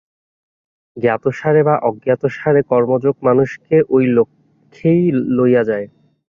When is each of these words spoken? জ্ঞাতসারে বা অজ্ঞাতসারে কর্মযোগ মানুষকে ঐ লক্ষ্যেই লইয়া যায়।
জ্ঞাতসারে 0.97 1.61
বা 1.63 1.75
অজ্ঞাতসারে 1.81 2.61
কর্মযোগ 2.63 3.15
মানুষকে 3.23 3.75
ঐ 3.89 3.97
লক্ষ্যেই 4.17 5.03
লইয়া 5.37 5.63
যায়। 5.63 5.85